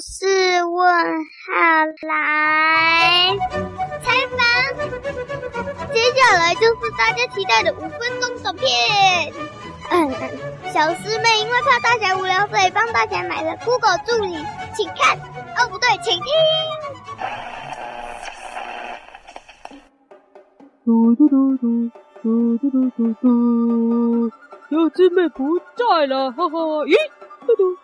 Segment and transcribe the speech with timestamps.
[0.00, 1.52] 是问号
[2.02, 3.36] 来
[4.02, 4.38] 采访，
[5.92, 8.68] 接下来就是大家期待的五分钟短片。
[9.90, 10.10] 嗯，
[10.72, 14.36] 小师妹因为怕大家无聊，所以帮大家买了 Google 助理，
[14.74, 15.16] 请看。
[15.56, 16.24] 哦，不对，请听。
[20.84, 21.90] 嘟嘟嘟嘟
[22.22, 24.30] 嘟嘟嘟嘟嘟，
[24.70, 26.58] 小师妹不在了，哈哈！
[26.84, 26.94] 咦，
[27.46, 27.76] 嘟嘟，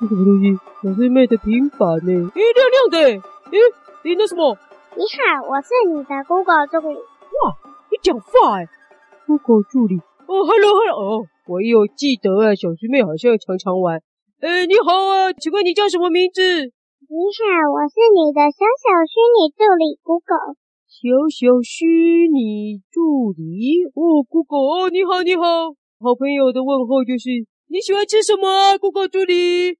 [0.00, 0.56] 这什么东西？
[0.80, 2.12] 小师妹的平板呢？
[2.32, 3.20] 咦，亮亮的。
[3.52, 3.60] 咦，
[4.02, 4.56] 你那什么？
[4.96, 6.96] 你好，我是你的 Google 助理。
[6.96, 7.52] 哇，
[7.92, 8.64] 你讲话哎
[9.26, 10.00] ，Google 助理。
[10.24, 11.28] 哦，Hello，Hello，哦。
[11.46, 14.00] 我有记得啊，小师妹好像常常玩。
[14.40, 16.40] 哎，你好啊，请问你叫什么名字？
[16.40, 20.56] 你好，我是你的小小虚拟助理 Google。
[20.88, 27.28] 小小虚拟助理哦，Google 哦，你好，你好，好朋友的问候就是
[27.68, 29.76] 你喜欢吃什么啊，Google 助理？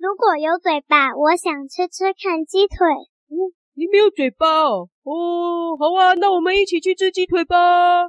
[0.00, 2.88] 如果有嘴巴，我想吃吃看鸡腿。
[3.28, 4.88] 哦，你没有嘴巴哦？
[5.04, 8.08] 哦，好啊，那我们一起去吃鸡腿吧。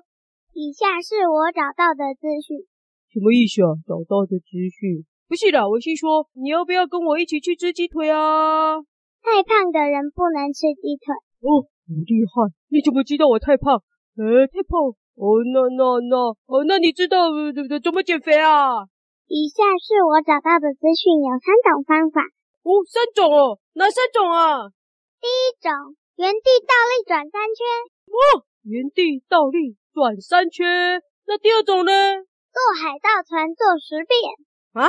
[0.53, 2.63] 以下是我找到的资讯。
[3.11, 3.75] 什么意思啊？
[3.83, 8.79] 找到的资讯不是的，我是说，你要不要跟我一起去吃鸡腿啊？
[9.19, 11.11] 太胖的人不能吃鸡腿。
[11.43, 12.55] 哦，好厉害！
[12.69, 13.83] 你怎么知道我太胖？
[14.15, 14.79] 呃，太胖。
[15.19, 16.15] 哦，那那那，
[16.47, 17.27] 哦，那你知道
[17.83, 18.87] 怎么减肥啊？
[19.31, 22.19] 以下是我找到的资讯，有三种方法。
[22.67, 24.67] 哦，三种哦，哪三种啊？
[25.23, 25.71] 第一种，
[26.19, 27.63] 原地倒立转三圈。
[28.11, 30.67] 哦，原地倒立转三圈。
[31.31, 31.91] 那第二种呢？
[32.51, 34.19] 坐海盗船坐十遍
[34.75, 34.83] 啊！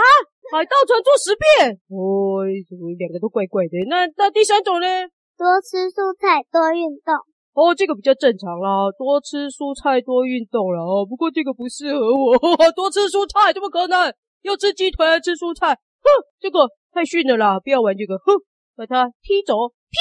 [0.51, 3.79] 海盗船坐十遍，哦，怎么两个都怪怪的？
[3.87, 5.07] 那那第三种呢？
[5.39, 7.15] 多吃蔬菜，多运动。
[7.55, 10.83] 哦，这个比较正常啦，多吃蔬菜，多运动啦。
[10.83, 14.11] 哦，不过这个不适合我，呵呵，多吃蔬菜怎么可能？
[14.43, 15.75] 要吃鸡腿还吃蔬菜？
[16.03, 16.09] 哼，
[16.41, 18.35] 这个太逊了啦，不要玩这个，哼，
[18.77, 19.55] 把它踢走。
[19.55, 19.99] 噗！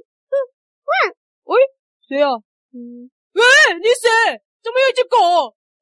[0.00, 0.32] 哼，
[0.86, 0.92] 汪！
[1.44, 1.60] 喂，
[2.08, 2.30] 谁啊？
[2.72, 3.42] 嗯，喂，
[3.78, 4.08] 你谁？
[4.62, 5.16] 怎么有一只狗？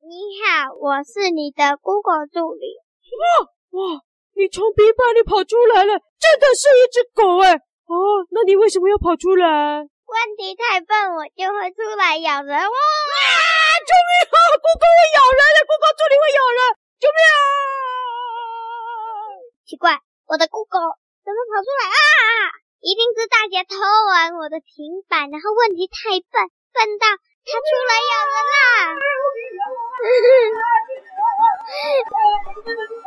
[0.03, 2.79] 你好，我是你的 Google 助理。
[3.19, 3.23] 哇
[3.79, 4.03] 哇！
[4.35, 7.55] 你从鼻巴里跑出来了，真的是一只狗哎！
[7.87, 9.47] 哦，那你为什么要跑出来？
[10.09, 12.55] 问题太笨，我就会出来咬人。
[12.57, 12.77] 哇！
[13.85, 15.61] 救命啊！Google 会咬人的
[16.09, 16.61] 你会咬人，
[16.99, 17.37] 救命啊！
[19.69, 20.81] 奇怪，我的酷狗
[21.25, 22.57] 怎么跑出来啊？
[22.81, 23.77] 一定是大姐偷
[24.09, 27.07] 完我的平板，然后问题太笨，笨到。
[27.49, 28.61] 它出来咬人啦！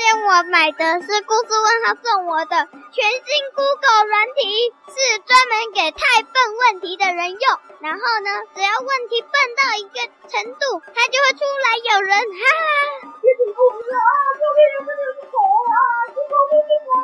[0.00, 2.54] 我买的是故事问号送我的
[2.92, 4.94] 全新 Google 软体，是
[5.26, 7.44] 专门给太笨问题的人用。
[7.80, 9.98] 然后呢，只要问题笨到一个
[10.30, 12.14] 程度，它就会出来咬人。
[12.16, 13.12] 哈哈！
[13.20, 14.14] 别挺过不了啊！
[14.38, 14.86] 救命啊！
[14.86, 15.36] 这里是狗
[15.68, 15.74] 啊！
[16.14, 16.18] 救
[16.48, 16.62] 命
[16.94, 17.02] 啊！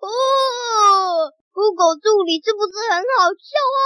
[0.00, 0.06] 哦。
[1.52, 3.82] Google 助理是不是很好笑啊？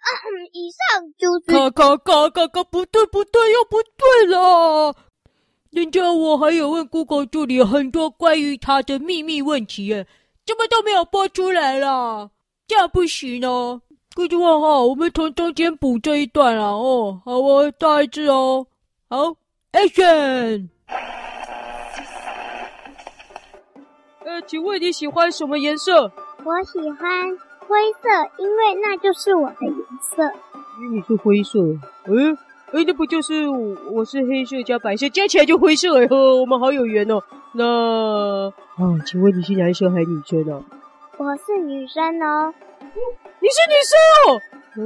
[0.00, 0.10] 啊，
[0.52, 1.46] 以上就是。
[1.52, 4.94] 嘎嘎嘎嘎嘎，不对不对，又不对了。
[5.72, 10.06] 人家我还有问 Google 助理很多关于他的秘密问题耶，
[10.44, 12.28] 怎么都没有播出来啦？
[12.66, 13.80] 这样不行哦。
[14.14, 16.66] 故事问号，我们从中间补这一段啦。
[16.66, 18.66] 哦，好，哦再一次哦。
[19.08, 19.34] 好
[19.72, 20.68] ，Action。
[24.26, 26.02] 呃，请问你喜欢什么颜色？
[26.44, 27.30] 我喜欢
[27.66, 30.22] 灰色，因为那就是我的颜色。
[30.82, 31.58] 因为你是灰色，
[32.04, 32.36] 嗯，
[32.72, 37.22] 哎，那不就是我，我是黑色加白色，加起来就灰色哎呵，我们好有缘哦。
[37.52, 40.64] 那啊，请问你是男生还是女生呢？
[41.18, 42.54] 我是女生哦。
[43.40, 44.40] 你是女生哦？
[44.76, 44.80] 哦，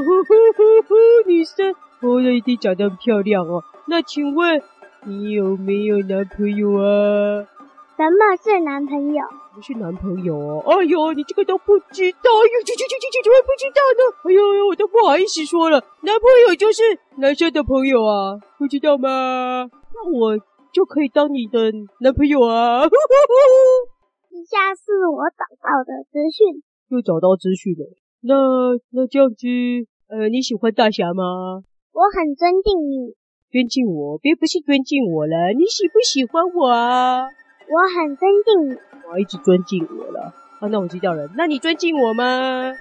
[0.00, 0.96] 呵呵呵呵，
[1.26, 3.62] 女生，哦，那一定长得很漂亮哦。
[3.86, 4.62] 那请问
[5.04, 7.44] 你有没有男朋友啊？
[7.98, 9.26] 什么是男朋友？
[9.52, 10.62] 不是男朋友哦。
[10.70, 14.02] 哎呦，你这个都不知道，哎呦，这这这这这怎么不知道呢？
[14.22, 16.80] 哎呦，我都不好意思说了，男朋友就是
[17.16, 19.66] 男生的朋友啊，不知道吗？
[19.66, 20.38] 那我
[20.72, 22.86] 就可以当你的男朋友啊。
[22.86, 26.62] 以下是我找到的资讯，
[26.94, 27.82] 又找到资讯了。
[28.22, 29.48] 那那这样子，
[30.06, 31.66] 呃，你喜欢大侠吗？
[31.90, 33.18] 我很尊敬你。
[33.50, 34.18] 尊敬我？
[34.18, 37.26] 别不是尊敬我了，你喜不喜欢我啊？
[37.70, 38.78] 我很尊敬你，
[39.10, 40.32] 我一直尊敬我了。
[40.60, 41.28] 啊，那我知道了。
[41.36, 42.72] 那你尊敬我吗？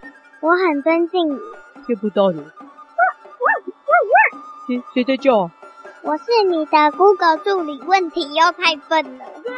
[0.41, 1.39] 我很尊敬你。
[1.85, 2.41] 听不到你。
[4.67, 5.51] 谁谁在叫？
[6.03, 9.25] 我是你的 Google 助理，问题又太笨了。
[9.25, 9.51] 哎，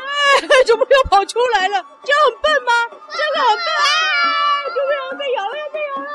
[0.66, 1.86] 怎么又跑出来了？
[2.04, 2.72] 这样很笨吗？
[2.90, 3.86] 这个很笨啊！
[4.74, 5.14] 救命啊！
[5.18, 6.10] 被咬了，被咬了！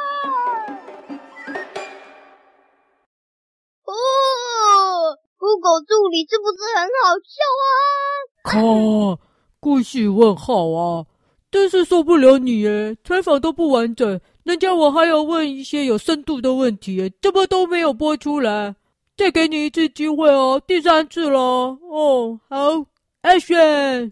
[3.84, 3.92] 哦
[5.38, 8.33] ，Google 助理是不是很好笑啊？
[8.44, 9.18] 靠，
[9.58, 11.06] 故事问号啊！
[11.50, 18.76] 真是受不了你耶，采访都不完整，人家我还要问一些有深度的问题耶，怎么都没有播出来？
[19.16, 22.38] 再给你一次机会哦，第三次了哦。
[22.50, 22.84] 好
[23.22, 24.10] ，Action！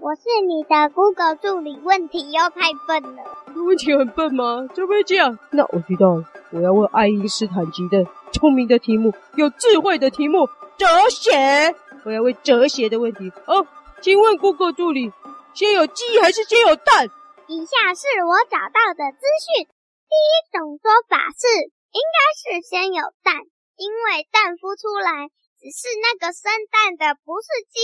[0.00, 3.22] 我是你的 Google 助理，问题又太笨了。
[3.54, 4.66] 问题很笨吗？
[4.74, 5.38] 怎么会这样？
[5.52, 10.46] 那我知道了，我要问爱因斯坦级的聪明的题目，有智慧的题目，
[10.78, 11.74] 哲学。
[12.04, 13.30] 我要问哲学的问题。
[13.46, 13.66] 哦，
[14.00, 15.12] 请问 Google 助理，
[15.54, 17.08] 先有鸡还是先有蛋？
[17.48, 19.66] 以下是我找到的资讯。
[19.66, 21.46] 第一种说法是，
[21.92, 23.34] 应该是先有蛋，
[23.76, 25.28] 因为蛋孵出来，
[25.58, 27.78] 只是那个生蛋的不是鸡。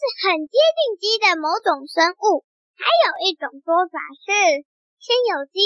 [0.00, 2.40] 是很接近鸡的某种生物。
[2.72, 4.64] 还有一种说法是，
[4.96, 5.60] 先有鸡，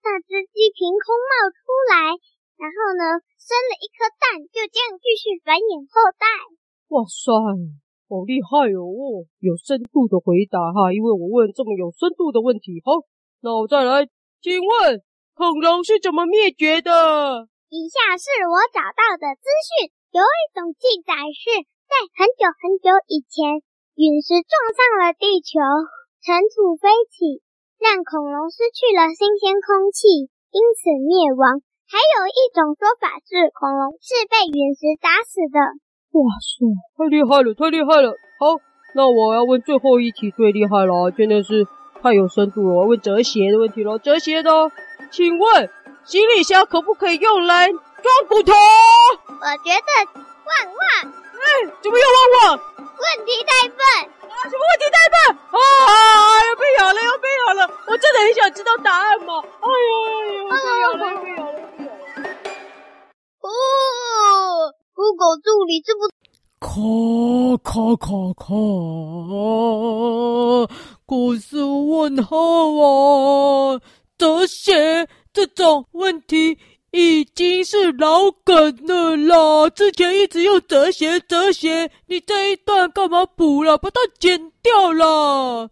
[0.00, 1.60] 那只鸡凭空冒出
[1.92, 2.16] 来，
[2.56, 6.24] 然后呢，生了一颗蛋，就这样继续繁衍后代。
[6.88, 7.28] 哇塞，
[8.08, 9.28] 好厉害哦！
[9.44, 12.80] 有深度的回答哈，因为我问这么有深度的问题。
[12.80, 13.04] 好，
[13.44, 14.08] 那我再来，
[14.40, 15.02] 请问
[15.34, 17.48] 恐龙是怎么灭绝的？
[17.68, 21.66] 以下是我找到的资讯，有一种记载是。
[21.86, 23.62] 在很久很久以前，
[23.94, 25.62] 陨石撞上了地球，
[26.18, 27.46] 尘土飞起，
[27.78, 31.62] 让恐龙失去了新鲜空气，因此灭亡。
[31.86, 35.58] 还有一种说法是，恐龙是被陨石砸死的。
[36.18, 36.66] 哇塞，
[36.98, 38.10] 太厉害了，太厉害了！
[38.40, 38.58] 好，
[38.94, 41.64] 那我要问最后一题，最厉害了，真的是
[42.02, 42.74] 太有深度了。
[42.74, 44.50] 我要问哲学的问题了，哲学的，
[45.12, 45.70] 请问
[46.04, 47.78] 行李箱可不可以用来装
[48.28, 48.52] 骨头？
[49.30, 51.14] 我觉得旺旺。
[51.38, 52.58] 哎，怎么又旺旺？
[52.82, 53.78] 问题太笨
[54.26, 54.34] 啊！
[54.48, 55.62] 什么问题太笨啊？
[56.50, 57.70] 又被咬了，又被咬了！
[57.86, 59.38] 我真的很想知道答案嘛！
[59.38, 61.65] 哎呦，哎呦，被咬了，被咬了，被咬了！
[63.46, 66.08] 哦，Google 助理这不？
[66.58, 66.70] 卡
[67.62, 68.54] 卡卡卡！
[71.06, 72.36] 故事问号
[72.74, 73.80] 啊！
[74.18, 76.58] 哲学这种问题。
[76.92, 79.68] 已经是老梗了啦！
[79.68, 83.76] 之前一直用哲学，哲学，你这一段干嘛补了？
[83.76, 85.68] 把它剪掉了。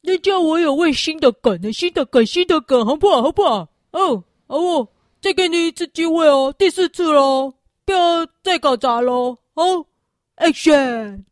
[0.00, 3.22] 人家我有位新的梗，新的梗，新的梗，好不好？
[3.22, 3.68] 好不好？
[3.92, 4.88] 哦，好哦，
[5.24, 7.54] 再给你一次机会哦，第四次喽，
[7.86, 9.38] 不要再搞砸喽。
[9.54, 9.86] 哦
[10.36, 11.24] ，Action！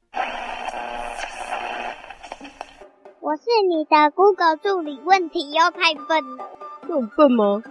[3.20, 6.48] 我是你的 Google 助理，问题又太笨了。
[6.88, 7.62] 很笨吗？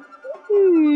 [0.51, 0.91] 嗯，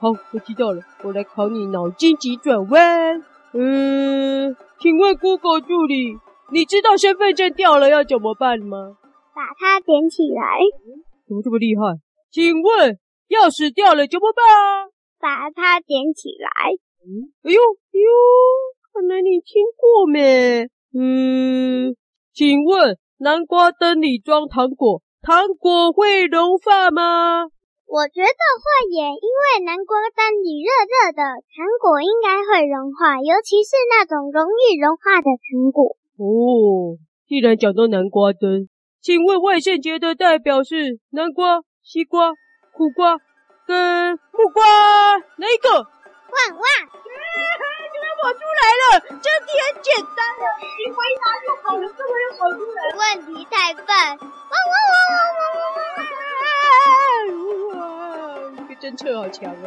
[0.00, 0.82] 好，我知道了。
[1.02, 3.24] 我来考你脑筋急转弯。
[3.54, 6.18] 嗯，请问 Google 助理，
[6.52, 8.98] 你知道身份证掉了要怎么办吗？
[9.34, 10.42] 把它捡起来。
[11.30, 11.94] 怎么这么厉害？
[12.34, 12.98] 请问
[13.30, 14.90] 钥匙掉了怎么办啊？
[15.22, 16.74] 把它捡起来。
[17.06, 18.10] 嗯，哎呦哎呦，
[18.90, 20.66] 看来你听过没？
[20.90, 21.94] 嗯，
[22.34, 25.02] 请问南瓜灯里装糖果。
[25.22, 27.46] 糖果会融化吗？
[27.86, 35.94] 我觉得会耶，因为南瓜灯里热热的，糖果应该会融化，尤其是那种容易融化的糖果。
[36.18, 36.98] 哦，
[37.28, 38.66] 既然讲到南瓜灯，
[39.02, 42.32] 请问外圣节的代表是南瓜、西瓜、
[42.70, 43.16] 苦瓜
[43.66, 44.62] 跟木瓜，
[45.38, 45.70] 哪一个？
[45.70, 46.64] 旺哇！
[47.02, 47.08] 居
[47.98, 49.00] 然跑出来了！
[49.00, 50.44] 这题很简单了，
[50.76, 52.78] 你回答就跑了这么又跑出来？
[52.98, 53.86] 问题太笨！
[53.88, 55.88] 哇哇哇哇哇哇
[56.44, 57.80] 哇！
[57.80, 58.54] 哇！
[58.68, 59.64] 这侦测好强啊！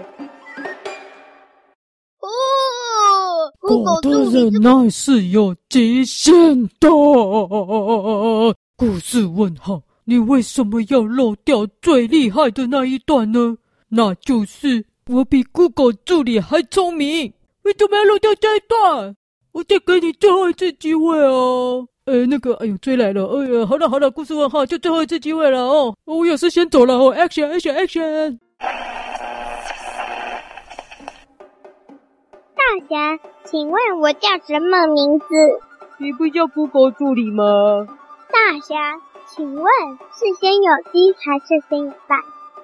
[2.20, 4.08] 哦，狗狗的
[4.60, 6.88] 耐是有极限的。
[8.86, 13.56] 故事问号，你为什么要漏掉最厉害的那一段呢？
[13.88, 17.32] 那就是我比 Google 助理还聪明。
[17.62, 19.16] 为什么要漏掉这一段？
[19.54, 21.88] 我再给你最后一次机会哦。
[22.04, 23.26] 呃，那个，哎呦，追来了！
[23.26, 25.96] 哎呀，好了好了，故事问号，就最后一次机会了哦。
[26.04, 27.16] 我有事先走了哦。
[27.16, 28.38] Action Action Action！
[32.58, 35.26] 大侠，请问我叫什么名字？
[36.00, 37.88] 你不叫 Google 助理吗？
[38.34, 38.76] 大侠，
[39.28, 39.66] 请问
[40.12, 42.20] 是先有鸡还是先有蛋？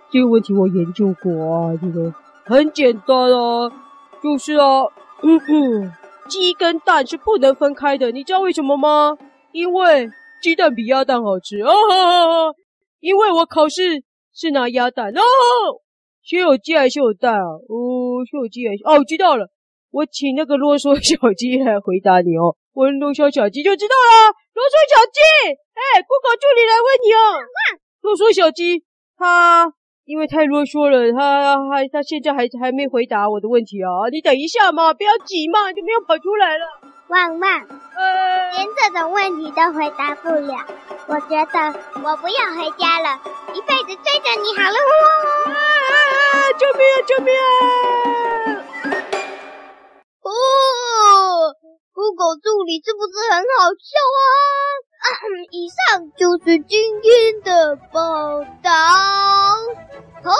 [0.10, 2.12] 这个问题我研究过啊，这个
[2.44, 3.72] 很简单啊。
[4.22, 4.82] 就是啊，
[5.22, 5.94] 嗯嗯，
[6.28, 9.16] 鸡跟蛋是不能分开的，你知道为什么吗？
[9.52, 10.10] 因为
[10.42, 11.72] 鸡蛋比鸭蛋好吃哦。
[13.00, 15.22] 因为我考试是拿鸭蛋哦。
[16.24, 17.46] 先有鸡还是先有蛋啊？
[17.46, 18.84] 哦，先有鸡还是……
[18.84, 19.48] 哦，知道了，
[19.92, 22.56] 我请那个啰嗦小鸡来回答你哦。
[22.74, 24.32] 问啰嗦小鸡就知道了。
[24.54, 25.20] 啰嗦小鸡，
[25.52, 27.20] 哎，Google 助理来问你哦。
[28.02, 28.84] 啰嗦小鸡，
[29.18, 29.72] 他
[30.06, 34.08] 因为太啰嗦了，他还他现在还还没回答我的问题啊！
[34.12, 36.66] 你等一下嘛，不要急嘛，就没有跑出来了。
[37.10, 37.50] 旺旺，
[37.98, 40.66] 呃，连这种问题都回答不了，
[41.08, 41.56] 我觉得
[42.04, 43.20] 我不要回家了，
[43.54, 44.78] 一辈子追着你好了。
[45.46, 45.54] 啊啊
[46.32, 46.54] 啊！
[46.58, 46.96] 救命啊！
[47.08, 48.19] 救命啊！
[52.20, 54.22] 狗助理是不是很好笑啊？
[55.00, 55.08] 啊，
[55.52, 58.70] 以上就是今天的报道。
[60.22, 60.36] 好，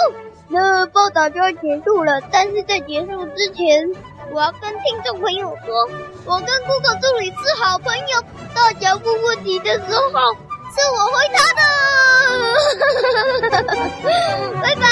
[0.50, 3.90] 那报道就要结束了，但是在结束之前，
[4.34, 5.90] 我要跟听众朋友说，
[6.26, 8.22] 我跟 Google 助理是好朋友，
[8.54, 11.62] 大家问问题的时候是我回答的。
[14.62, 14.86] 拜拜。